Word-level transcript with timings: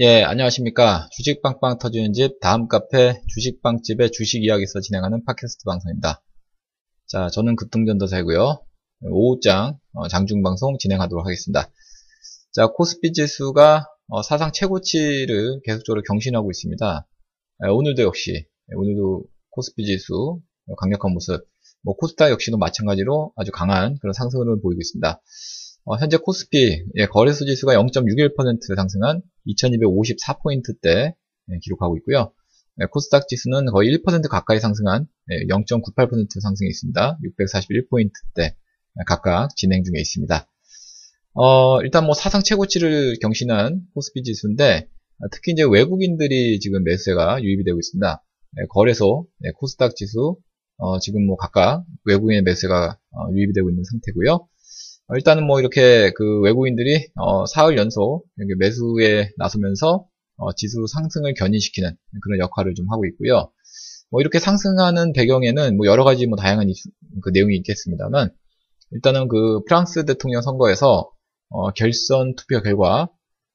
예, 0.00 0.22
안녕하십니까. 0.22 1.08
주식빵빵 1.10 1.78
터지는 1.80 2.12
집, 2.12 2.38
다음 2.38 2.68
카페 2.68 3.20
주식빵집의 3.34 4.12
주식 4.12 4.44
이야기에서 4.44 4.78
진행하는 4.80 5.24
팟캐스트 5.24 5.64
방송입니다. 5.64 6.22
자, 7.08 7.28
저는 7.30 7.56
급등전도사이고요. 7.56 8.62
오후장 9.10 9.76
어, 9.94 10.06
장중방송 10.06 10.76
진행하도록 10.78 11.26
하겠습니다. 11.26 11.68
자, 12.52 12.68
코스피 12.68 13.12
지수가 13.12 13.86
어, 14.06 14.22
사상 14.22 14.52
최고치를 14.52 15.62
계속적으로 15.64 16.02
경신하고 16.02 16.48
있습니다. 16.48 17.08
예, 17.64 17.68
오늘도 17.68 18.02
역시, 18.04 18.34
예, 18.36 18.74
오늘도 18.76 19.24
코스피 19.50 19.84
지수 19.84 20.40
강력한 20.76 21.12
모습, 21.12 21.44
뭐 21.82 21.96
코스타 21.96 22.30
역시도 22.30 22.56
마찬가지로 22.56 23.32
아주 23.34 23.50
강한 23.50 23.98
그런 24.00 24.12
상승을 24.12 24.60
보이고 24.62 24.80
있습니다. 24.80 25.20
어, 25.90 25.96
현재 25.96 26.18
코스피 26.18 26.84
예, 26.96 27.06
거래소 27.06 27.46
지수가 27.46 27.72
0.61% 27.72 28.76
상승한 28.76 29.22
2254포인트대 29.46 30.84
예, 30.84 31.58
기록하고 31.62 31.96
있고요. 31.96 32.30
예, 32.82 32.84
코스닥 32.90 33.26
지수는 33.26 33.64
거의 33.72 33.96
1% 33.96 34.28
가까이 34.28 34.60
상승한 34.60 35.06
0.98% 35.48 36.20
예, 36.20 36.40
상승해 36.42 36.68
있습니다. 36.68 37.18
641포인트대 37.24 38.42
예, 38.42 38.54
각각 39.06 39.56
진행 39.56 39.82
중에 39.82 39.98
있습니다. 39.98 40.46
어, 41.32 41.80
일단 41.80 42.04
뭐 42.04 42.12
사상 42.12 42.42
최고치를 42.42 43.16
경신한 43.22 43.80
코스피 43.94 44.22
지수인데 44.24 44.90
아, 45.20 45.28
특히 45.32 45.52
이제 45.52 45.62
외국인들이 45.62 46.60
지금 46.60 46.84
매수세가 46.84 47.42
유입이 47.42 47.64
되고 47.64 47.78
있습니다. 47.78 48.22
예, 48.58 48.66
거래소, 48.68 49.26
코스닥 49.56 49.96
지수 49.96 50.36
어, 50.76 50.98
지금 50.98 51.24
뭐 51.24 51.36
각각 51.36 51.86
외국인의 52.04 52.42
매수세가 52.42 52.98
어, 53.12 53.32
유입이 53.32 53.54
되고 53.54 53.70
있는 53.70 53.84
상태고요. 53.84 54.46
어, 55.08 55.16
일단은 55.16 55.46
뭐 55.46 55.58
이렇게 55.58 56.12
그 56.14 56.40
외국인들이 56.40 57.08
어, 57.16 57.46
사흘 57.46 57.78
연속 57.78 58.26
매수에 58.58 59.30
나서면서 59.38 60.06
어, 60.36 60.52
지수 60.54 60.86
상승을 60.86 61.34
견인시키는 61.34 61.96
그런 62.22 62.38
역할을 62.40 62.74
좀 62.74 62.90
하고 62.90 63.06
있고요. 63.06 63.50
뭐 64.10 64.20
이렇게 64.20 64.38
상승하는 64.38 65.12
배경에는 65.12 65.76
뭐 65.76 65.86
여러 65.86 66.04
가지 66.04 66.26
뭐 66.26 66.36
다양한 66.36 66.68
이슈, 66.68 66.90
그 67.22 67.30
내용이 67.30 67.56
있겠습니다만 67.56 68.30
일단은 68.92 69.28
그 69.28 69.62
프랑스 69.66 70.04
대통령 70.04 70.42
선거에서 70.42 71.10
어, 71.50 71.70
결선 71.72 72.34
투표 72.36 72.62
결과 72.62 73.08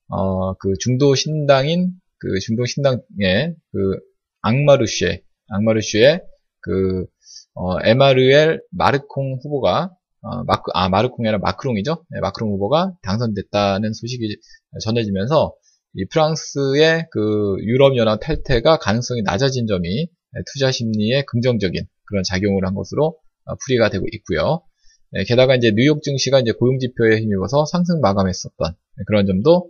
어, 0.09 0.54
그 0.56 0.74
중도 0.80 1.14
신당인 1.16 1.92
그 2.18 2.40
중도 2.40 2.66
신당의 2.66 3.56
그 3.72 4.00
앙마르쉐 4.42 5.24
앙마르쉐의 5.50 6.24
그 6.62 7.06
어, 7.54 7.78
에마르엘 7.84 8.62
마르콩 8.72 9.40
후보가 9.44 9.92
어, 10.23 10.43
마크, 10.45 10.71
아, 10.73 10.89
마르콩이 10.89 11.27
아니라 11.27 11.39
마크롱이죠. 11.39 12.05
네, 12.09 12.19
마크롱 12.21 12.52
후보가 12.53 12.93
당선됐다는 13.03 13.93
소식이 13.93 14.38
전해지면서 14.81 15.53
이 15.95 16.05
프랑스의 16.07 17.07
그 17.11 17.57
유럽연합 17.59 18.19
탈퇴가 18.21 18.77
가능성이 18.79 19.21
낮아진 19.23 19.67
점이 19.67 20.07
투자 20.53 20.71
심리에 20.71 21.23
긍정적인 21.27 21.85
그런 22.05 22.23
작용을 22.23 22.66
한 22.66 22.73
것으로 22.73 23.17
어, 23.45 23.55
풀이가 23.66 23.89
되고 23.89 24.05
있고요. 24.13 24.63
네, 25.11 25.23
게다가 25.25 25.55
이제 25.55 25.71
뉴욕 25.75 26.01
증시가 26.01 26.39
이제 26.39 26.53
고용 26.53 26.79
지표에 26.79 27.17
힘입어서 27.19 27.66
상승 27.66 27.99
마감했었던 28.01 28.73
그런 29.05 29.27
점도 29.27 29.69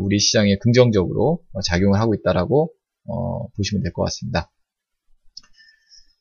우리 0.00 0.18
시장에 0.18 0.56
긍정적으로 0.58 1.40
작용을 1.64 2.00
하고 2.00 2.14
있다라고 2.14 2.70
어, 3.06 3.48
보시면 3.56 3.82
될 3.82 3.92
것 3.92 4.02
같습니다. 4.04 4.50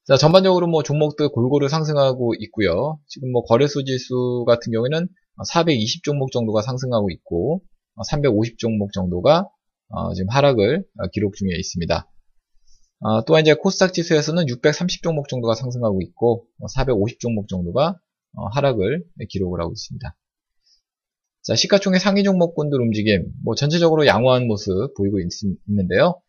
자, 0.05 0.17
전반적으로 0.17 0.67
뭐 0.67 0.83
종목들 0.83 1.29
골고루 1.29 1.69
상승하고 1.69 2.33
있고요. 2.39 2.99
지금 3.07 3.31
뭐 3.31 3.43
거래소 3.43 3.85
지수 3.85 4.43
같은 4.45 4.73
경우에는 4.73 5.07
420 5.47 6.03
종목 6.03 6.33
정도가 6.33 6.61
상승하고 6.61 7.09
있고 7.09 7.61
350 8.09 8.59
종목 8.59 8.91
정도가 8.91 9.47
어, 9.87 10.13
지금 10.13 10.29
하락을 10.29 10.83
기록 11.13 11.35
중에 11.37 11.51
있습니다. 11.57 12.11
어, 12.99 13.25
또한 13.25 13.43
이제 13.43 13.53
코스닥 13.53 13.93
지수에서는 13.93 14.49
630 14.49 15.03
종목 15.03 15.29
정도가 15.29 15.55
상승하고 15.55 16.01
있고 16.01 16.47
450 16.67 17.21
종목 17.21 17.47
정도가 17.47 17.97
어, 18.35 18.47
하락을 18.47 19.05
기록을 19.29 19.61
하고 19.61 19.71
있습니다. 19.71 20.17
자, 21.43 21.55
시가총액 21.55 22.01
상위 22.01 22.23
종목군들 22.23 22.79
움직임, 22.81 23.31
뭐 23.43 23.55
전체적으로 23.55 24.05
양호한 24.05 24.47
모습 24.47 24.93
보이고 24.97 25.19
있, 25.21 25.27
는데요 25.67 26.19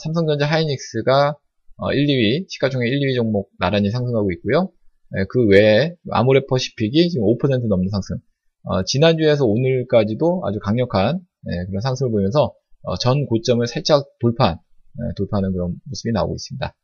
삼성전자 0.00 0.46
하이닉스가 0.46 1.36
1, 1.80 1.82
어, 1.82 1.88
2위, 1.88 2.44
시가총액 2.48 2.92
1, 2.92 3.00
2위 3.00 3.14
종목 3.16 3.50
나란히 3.58 3.90
상승하고 3.90 4.30
있고요. 4.32 4.70
예, 5.16 5.24
그 5.28 5.46
외에 5.46 5.94
아모레퍼시픽이 6.10 7.08
지금 7.08 7.26
5% 7.26 7.68
넘는 7.68 7.88
상승. 7.88 8.16
어, 8.64 8.84
지난주에서 8.84 9.46
오늘까지도 9.46 10.42
아주 10.44 10.58
강력한 10.60 11.20
예, 11.48 11.66
그런 11.66 11.80
상승을 11.80 12.12
보이면서 12.12 12.52
어, 12.82 12.96
전 12.96 13.26
고점을 13.26 13.66
살짝 13.66 14.06
돌파, 14.20 14.50
예, 14.50 15.14
돌파하는 15.16 15.52
그런 15.52 15.74
모습이 15.86 16.12
나오고 16.12 16.34
있습니다. 16.34 16.76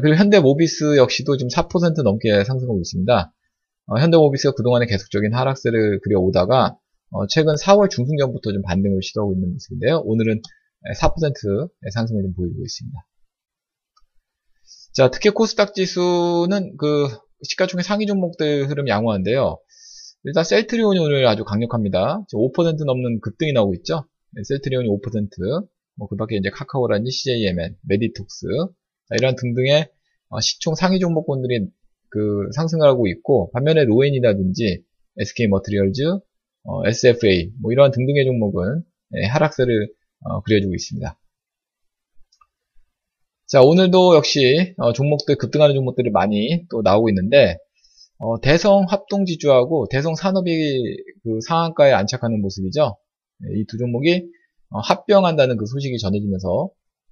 그리고 0.00 0.14
현대모비스 0.16 0.96
역시도 0.96 1.36
지금 1.36 1.48
4% 1.48 2.02
넘게 2.04 2.44
상승하고 2.44 2.80
있습니다. 2.80 3.34
현대모비스가 3.98 4.54
그동안에 4.54 4.86
계속적인 4.86 5.34
하락세를 5.34 6.00
그려오다가 6.04 6.78
최근 7.28 7.54
4월 7.56 7.90
중순전부터 7.90 8.52
좀 8.52 8.62
반등을 8.62 9.02
시도하고 9.02 9.34
있는 9.34 9.52
모습인데요. 9.52 9.98
오늘은 10.04 10.40
4% 10.96 11.68
상승을 11.92 12.22
좀 12.22 12.32
보이고 12.34 12.62
있습니다. 12.62 12.96
자, 14.92 15.10
특히 15.10 15.30
코스닥 15.30 15.74
지수는 15.74 16.76
그 16.76 17.08
시가총액 17.48 17.82
상위 17.82 18.04
종목들 18.04 18.68
흐름 18.68 18.88
양호한데요. 18.88 19.58
일단 20.24 20.44
셀트리온이 20.44 20.98
오늘 20.98 21.26
아주 21.26 21.44
강력합니다. 21.44 22.24
5% 22.30 22.84
넘는 22.84 23.20
급등이 23.22 23.52
나오고 23.54 23.74
있죠. 23.76 24.04
네, 24.32 24.42
셀트리온이 24.44 24.88
5%, 24.88 25.66
뭐 25.96 26.08
그 26.08 26.16
밖에 26.16 26.36
이제 26.36 26.50
카카오라든지 26.50 27.10
CJ 27.10 27.32
E&M, 27.32 27.76
메디톡스 27.88 28.46
이런 29.18 29.34
등등의 29.36 29.88
어, 30.28 30.40
시총 30.40 30.74
상위 30.74 30.98
종목군들이 31.00 31.68
그 32.10 32.48
상승을 32.54 32.86
하고 32.86 33.08
있고 33.08 33.50
반면에 33.52 33.84
로엔이라든지 33.84 34.82
SK 35.18 35.48
머트리얼즈, 35.48 36.02
어, 36.64 36.86
SFA 36.86 37.52
뭐 37.62 37.72
이러한 37.72 37.92
등등의 37.92 38.26
종목은 38.26 38.82
예, 39.16 39.26
하락세를 39.26 39.88
어, 40.20 40.42
그려주고 40.42 40.74
있습니다. 40.74 41.18
자, 43.52 43.60
오늘도 43.60 44.16
역시 44.16 44.72
어, 44.78 44.94
종목들 44.94 45.36
급등하는 45.36 45.74
종목들이 45.74 46.08
많이 46.10 46.64
또 46.70 46.80
나오고 46.80 47.10
있는데 47.10 47.58
어, 48.18 48.40
대성 48.40 48.86
합동지주하고 48.88 49.88
대성 49.90 50.14
산업이 50.14 50.48
그 51.22 51.38
상한가에 51.46 51.92
안착하는 51.92 52.40
모습이죠. 52.40 52.96
네, 53.40 53.60
이두 53.60 53.76
종목이 53.76 54.24
어, 54.70 54.78
합병한다는 54.78 55.58
그 55.58 55.66
소식이 55.66 55.98
전해지면서 55.98 56.70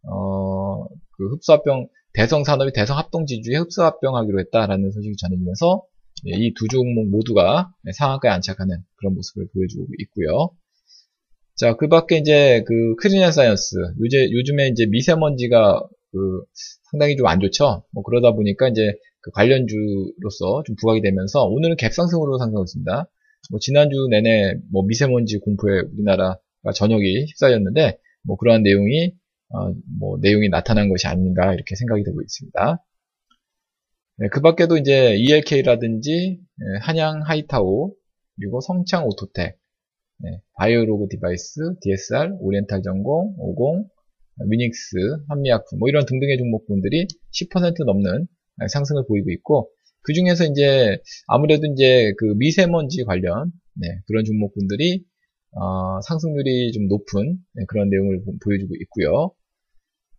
어, 0.08 0.84
그 1.10 1.28
흡수합병 1.30 1.88
대성 2.14 2.42
산업이 2.42 2.72
대성 2.72 2.96
합동지주에 2.96 3.58
흡수합병하기로 3.58 4.40
했다라는 4.40 4.92
소식이 4.92 5.16
전해지면서 5.18 5.82
네, 6.24 6.38
이 6.38 6.48
두 6.48 6.68
종목 6.68 7.10
모두가 7.10 7.70
네, 7.82 7.92
상한가에 7.92 8.32
안착하는 8.32 8.78
그런 8.96 9.14
모습을 9.14 9.46
보여주고 9.52 9.88
있고요. 9.98 10.48
자, 11.56 11.76
그 11.76 11.88
밖에 11.88 12.16
이제 12.16 12.64
그 12.66 12.94
크린앤사이언스, 12.96 13.76
요새, 14.00 14.30
요즘에 14.32 14.68
이제 14.68 14.86
미세먼지가 14.86 15.86
그 16.12 16.42
상당히 16.90 17.16
좀 17.16 17.26
안 17.26 17.40
좋죠. 17.40 17.84
뭐 17.92 18.02
그러다 18.02 18.32
보니까 18.32 18.68
이제 18.68 18.92
그 19.20 19.30
관련주로서 19.32 20.62
좀 20.66 20.76
부각이 20.80 21.02
되면서 21.02 21.44
오늘은 21.44 21.76
갭상승으로 21.76 22.38
상승하고 22.38 22.64
있습니다. 22.64 23.10
뭐 23.50 23.58
지난주 23.60 24.06
내내 24.10 24.54
뭐 24.72 24.84
미세먼지 24.86 25.38
공포에 25.38 25.80
우리나라가 25.92 26.72
전역이 26.74 27.26
휩싸였는데 27.26 27.98
뭐 28.24 28.36
그러한 28.36 28.62
내용이 28.62 29.12
어, 29.52 29.72
뭐 29.98 30.18
내용이 30.20 30.48
나타난 30.48 30.88
것이 30.88 31.06
아닌가 31.06 31.52
이렇게 31.54 31.74
생각이 31.74 32.04
되고 32.04 32.20
있습니다. 32.22 32.84
네, 34.18 34.28
그 34.30 34.40
밖에도 34.40 34.76
이제 34.76 35.16
ELK라든지 35.16 36.38
예, 36.40 36.78
한양 36.82 37.22
하이타오 37.24 37.92
그리고 38.36 38.60
성창오토텍 38.60 39.56
네, 40.22 40.40
바이오로그 40.54 41.08
디바이스, 41.08 41.76
DSR, 41.80 42.36
오리엔탈정공, 42.40 43.88
오공, 44.48 44.67
위닉스, 44.67 44.96
한미약품 45.28 45.78
뭐 45.78 45.88
이런 45.88 46.04
등등의 46.06 46.38
종목군들이 46.38 47.06
10% 47.32 47.84
넘는 47.84 48.26
상승을 48.68 49.04
보이고 49.06 49.30
있고 49.30 49.70
그 50.02 50.12
중에서 50.12 50.44
이제 50.44 50.98
아무래도 51.26 51.66
이제 51.66 52.12
그 52.18 52.34
미세먼지 52.36 53.04
관련 53.04 53.52
네, 53.74 53.88
그런 54.06 54.24
종목군들이 54.24 55.04
어, 55.52 56.00
상승률이 56.02 56.72
좀 56.72 56.88
높은 56.88 57.38
네, 57.54 57.64
그런 57.68 57.90
내용을 57.90 58.22
보 58.24 58.54
여주고 58.54 58.74
있고요. 58.82 59.32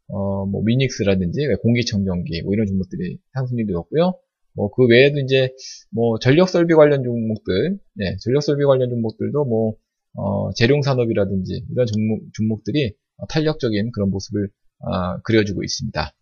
어, 0.07 0.45
뭐 0.45 0.61
미닉스라든지 0.65 1.47
공기청정기 1.61 2.43
뭐 2.43 2.53
이런 2.53 2.67
종목들이 2.67 3.17
상승률이 3.33 3.71
높고요. 3.71 4.13
뭐 4.53 4.69
그 4.75 4.85
외에도 4.85 5.19
이제 5.19 5.49
뭐 5.91 6.19
전력 6.19 6.49
설비 6.49 6.73
관련 6.73 7.03
종목들, 7.03 7.79
네, 7.95 8.17
전력 8.19 8.41
설비 8.43 8.65
관련 8.65 8.89
종목들도 8.89 9.45
뭐 9.45 9.75
어, 10.13 10.51
재룡산업이라든지 10.53 11.65
이런 11.71 11.85
종목, 11.85 12.21
종목들이 12.33 12.93
탄력적인 13.27 13.91
그런 13.91 14.09
모습을 14.09 14.49
어, 14.79 15.21
그려주고 15.23 15.63
있습니다. 15.63 16.13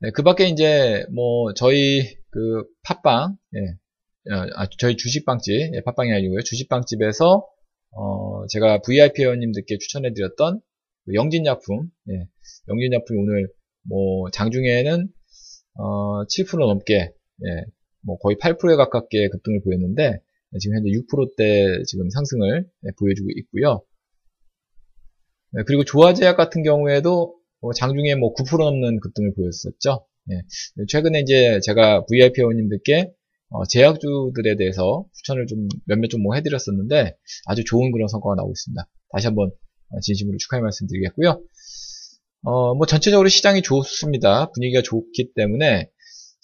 네, 0.00 0.10
그 0.10 0.22
밖에 0.22 0.48
이제 0.48 1.04
뭐 1.12 1.52
저희 1.54 2.16
그 2.30 2.64
팟빵, 2.82 3.36
예, 3.54 4.34
어, 4.34 4.46
아, 4.56 4.66
저희 4.78 4.96
주식빵집, 4.96 5.74
예, 5.74 5.80
팟빵이 5.82 6.12
아니고요. 6.12 6.40
주식빵집에서 6.42 7.46
어, 7.92 8.46
제가 8.48 8.80
VIP 8.82 9.22
회원님들께 9.22 9.78
추천해드렸던 9.78 10.60
그 11.06 11.14
영진약품, 11.14 11.88
예, 12.10 12.26
영진약품이 12.68 13.18
오늘 13.18 13.48
뭐 13.88 14.30
장중에는 14.30 15.08
어, 15.76 16.24
7% 16.24 16.58
넘게, 16.58 16.94
예, 16.94 17.64
뭐 18.02 18.18
거의 18.18 18.36
8%에 18.36 18.76
가깝게 18.76 19.28
급등을 19.28 19.62
보였는데 19.62 20.20
지금 20.60 20.76
현재 20.76 20.90
6%대 20.90 21.82
지금 21.86 22.10
상승을 22.10 22.66
예, 22.86 22.90
보여주고 22.98 23.28
있고요. 23.36 23.82
예, 25.58 25.62
그리고 25.66 25.84
조화제약 25.84 26.36
같은 26.36 26.62
경우에도 26.62 27.34
뭐 27.60 27.72
장중에 27.72 28.14
뭐 28.16 28.34
9% 28.34 28.58
넘는 28.58 29.00
급등을 29.00 29.34
보였었죠. 29.34 30.06
예, 30.32 30.42
최근에 30.88 31.20
이제 31.20 31.60
제가 31.64 32.04
VIP 32.06 32.40
회원님들께 32.40 33.10
어, 33.50 33.64
제약주들에 33.66 34.56
대해서 34.56 35.04
추천을 35.14 35.46
좀 35.46 35.68
몇몇 35.86 36.08
좀 36.08 36.22
뭐 36.22 36.34
해드렸었는데 36.34 37.16
아주 37.46 37.62
좋은 37.64 37.92
그런 37.92 38.08
성과가 38.08 38.34
나오고 38.36 38.52
있습니다. 38.52 38.88
다시 39.12 39.26
한번 39.26 39.50
어, 39.90 40.00
진심으로 40.00 40.36
축하의 40.38 40.62
말씀 40.62 40.86
드리겠고요. 40.88 41.40
어, 42.42 42.74
뭐 42.74 42.86
전체적으로 42.86 43.28
시장이 43.28 43.62
좋습니다. 43.62 44.50
분위기가 44.52 44.82
좋기 44.82 45.32
때문에 45.34 45.88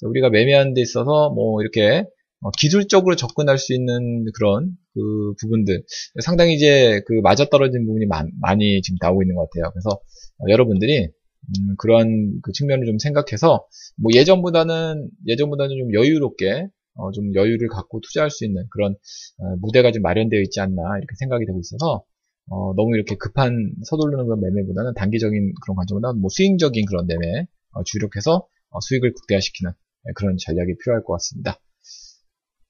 우리가 0.03 0.31
매매하는 0.31 0.73
데 0.75 0.81
있어서 0.81 1.31
뭐 1.31 1.61
이렇게 1.63 2.05
어, 2.43 2.51
기술적으로 2.53 3.17
접근할 3.17 3.59
수 3.59 3.75
있는 3.75 4.25
그런 4.35 4.71
그 4.95 5.35
부분들 5.41 5.85
상당히 6.23 6.55
이제 6.55 7.03
그 7.07 7.15
맞아떨어진 7.23 7.87
부분이 7.87 8.07
많, 8.07 8.61
이 8.61 8.81
지금 8.83 8.97
나오고 9.01 9.23
있는 9.23 9.35
것 9.37 9.49
같아요. 9.51 9.71
그래서 9.73 9.91
어, 10.39 10.45
여러분들이 10.49 11.05
음, 11.07 11.75
그런 11.79 12.41
그 12.43 12.53
측면을 12.53 12.87
좀 12.87 12.99
생각해서 12.99 13.67
뭐 13.97 14.11
예전보다는 14.15 15.11
예전보다는 15.27 15.77
좀 15.77 15.95
여유롭게 15.95 16.69
어, 16.95 17.13
좀 17.13 17.35
여유를 17.35 17.69
갖고 17.69 18.01
투자할 18.01 18.31
수 18.31 18.45
있는 18.45 18.65
그런 18.71 18.93
어, 19.39 19.57
무대가 19.61 19.93
좀 19.93 20.03
마련되어 20.03 20.41
있지 20.41 20.61
않나 20.61 20.83
이렇게 20.99 21.15
생각이 21.19 21.47
되고 21.47 21.59
있어서 21.61 22.05
어, 22.49 22.75
너무 22.75 22.97
이렇게 22.97 23.17
급한 23.17 23.73
서두르는 23.85 24.25
그런 24.25 24.41
매매보다는 24.41 24.95
단기적인 24.95 25.55
그런 25.63 25.77
관점보다는 25.77 26.21
뭐 26.21 26.29
스윙적인 26.31 26.87
그런 26.87 27.07
매매 27.07 27.47
어, 27.73 27.83
주력해서 27.85 28.47
어, 28.71 28.81
수익을 28.81 29.13
극대화시키는 29.13 29.73
네, 30.05 30.13
그런 30.15 30.37
전략이 30.39 30.77
필요할 30.83 31.05
것 31.05 31.13
같습니다. 31.15 31.59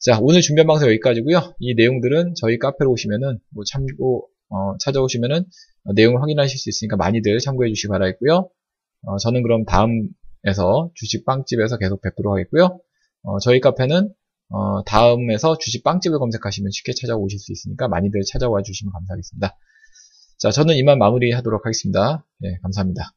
자 0.00 0.18
오늘 0.18 0.40
준비한 0.40 0.66
방송 0.66 0.88
여기까지고요. 0.88 1.54
이 1.58 1.74
내용들은 1.74 2.32
저희 2.34 2.58
카페로 2.58 2.90
오시면은 2.90 3.38
뭐 3.50 3.64
참고 3.70 4.28
어, 4.48 4.76
찾아오시면은 4.78 5.44
내용을 5.94 6.22
확인하실 6.22 6.58
수 6.58 6.70
있으니까 6.70 6.96
많이들 6.96 7.38
참고해 7.38 7.68
주시기 7.68 7.88
바라겠고요. 7.88 8.50
저는 9.22 9.42
그럼 9.42 9.64
다음에서 9.64 10.90
주식 10.94 11.24
빵집에서 11.26 11.76
계속 11.76 12.00
뵙도록 12.00 12.32
하겠고요. 12.32 12.80
어, 13.22 13.38
저희 13.40 13.60
카페는 13.60 14.12
어, 14.48 14.84
다음에서 14.84 15.58
주식 15.58 15.84
빵집을 15.84 16.18
검색하시면 16.18 16.70
쉽게 16.72 16.92
찾아오실 16.94 17.38
수 17.38 17.52
있으니까 17.52 17.86
많이들 17.88 18.22
찾아와 18.26 18.62
주시면 18.62 18.92
감사하겠습니다. 18.92 19.56
자, 20.38 20.50
저는 20.50 20.76
이만 20.76 20.98
마무리하도록 20.98 21.64
하겠습니다. 21.64 22.26
네, 22.38 22.58
감사합니다. 22.62 23.12